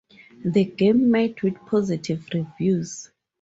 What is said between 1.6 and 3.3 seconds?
positive reviews.